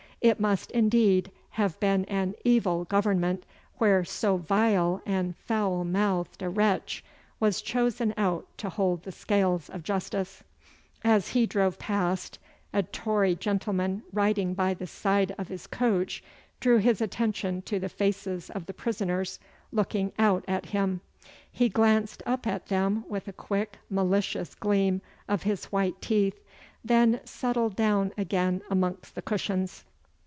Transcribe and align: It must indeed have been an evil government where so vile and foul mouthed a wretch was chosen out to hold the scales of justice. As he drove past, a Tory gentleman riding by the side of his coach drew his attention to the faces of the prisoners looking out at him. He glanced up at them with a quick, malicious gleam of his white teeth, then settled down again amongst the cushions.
It 0.23 0.39
must 0.39 0.69
indeed 0.69 1.31
have 1.57 1.79
been 1.79 2.05
an 2.05 2.35
evil 2.45 2.85
government 2.85 3.43
where 3.79 4.05
so 4.05 4.37
vile 4.37 5.01
and 5.03 5.35
foul 5.35 5.83
mouthed 5.83 6.43
a 6.43 6.49
wretch 6.49 7.03
was 7.39 7.59
chosen 7.59 8.13
out 8.17 8.45
to 8.59 8.69
hold 8.69 9.01
the 9.01 9.11
scales 9.11 9.67
of 9.71 9.81
justice. 9.81 10.43
As 11.03 11.29
he 11.29 11.47
drove 11.47 11.79
past, 11.79 12.37
a 12.71 12.83
Tory 12.83 13.33
gentleman 13.33 14.03
riding 14.13 14.53
by 14.53 14.75
the 14.75 14.85
side 14.85 15.33
of 15.39 15.47
his 15.47 15.65
coach 15.65 16.23
drew 16.59 16.77
his 16.77 17.01
attention 17.01 17.63
to 17.63 17.79
the 17.79 17.89
faces 17.89 18.51
of 18.51 18.67
the 18.67 18.75
prisoners 18.75 19.39
looking 19.71 20.11
out 20.19 20.45
at 20.47 20.67
him. 20.67 21.01
He 21.51 21.67
glanced 21.67 22.21
up 22.27 22.45
at 22.45 22.67
them 22.67 23.05
with 23.09 23.27
a 23.27 23.33
quick, 23.33 23.79
malicious 23.89 24.53
gleam 24.53 25.01
of 25.27 25.41
his 25.41 25.65
white 25.71 25.99
teeth, 25.99 26.39
then 26.85 27.21
settled 27.25 27.75
down 27.75 28.13
again 28.19 28.61
amongst 28.69 29.15
the 29.15 29.23
cushions. 29.23 29.83